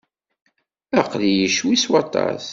[0.99, 2.45] Aql-iyi ccwi s waṭas.